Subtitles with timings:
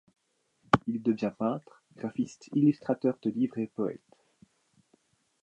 [0.87, 4.01] Il devient peintre, graphiste, illustrateur de livre et poète.